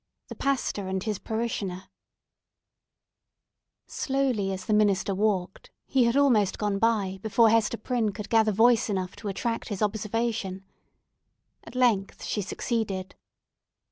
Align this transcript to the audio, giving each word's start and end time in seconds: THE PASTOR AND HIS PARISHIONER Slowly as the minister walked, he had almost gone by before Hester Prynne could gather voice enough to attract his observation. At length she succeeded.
THE 0.29 0.35
PASTOR 0.35 0.87
AND 0.87 1.03
HIS 1.03 1.19
PARISHIONER 1.19 1.83
Slowly 3.85 4.51
as 4.51 4.65
the 4.65 4.73
minister 4.73 5.13
walked, 5.13 5.69
he 5.85 6.05
had 6.05 6.17
almost 6.17 6.57
gone 6.57 6.79
by 6.79 7.19
before 7.21 7.51
Hester 7.51 7.77
Prynne 7.77 8.11
could 8.11 8.27
gather 8.29 8.51
voice 8.51 8.89
enough 8.89 9.15
to 9.17 9.27
attract 9.27 9.69
his 9.69 9.83
observation. 9.83 10.65
At 11.65 11.75
length 11.75 12.23
she 12.23 12.41
succeeded. 12.41 13.13